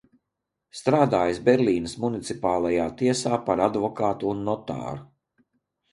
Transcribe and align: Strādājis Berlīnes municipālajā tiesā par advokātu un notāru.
Strādājis 0.79 1.41
Berlīnes 1.49 1.93
municipālajā 2.05 2.89
tiesā 3.03 3.39
par 3.51 3.65
advokātu 3.69 4.33
un 4.35 4.45
notāru. 4.49 5.03